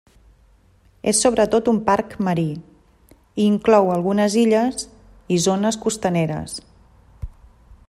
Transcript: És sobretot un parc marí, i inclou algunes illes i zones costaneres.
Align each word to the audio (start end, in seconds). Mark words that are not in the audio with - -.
És 1.11 1.19
sobretot 1.25 1.69
un 1.73 1.81
parc 1.89 2.15
marí, 2.29 2.47
i 3.43 3.45
inclou 3.51 3.93
algunes 3.97 4.39
illes 4.45 4.89
i 5.37 5.39
zones 5.49 5.79
costaneres. 5.87 6.61